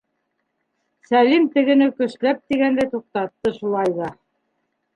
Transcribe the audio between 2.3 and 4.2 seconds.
тигәндәй туҡтатты шулай ҙа.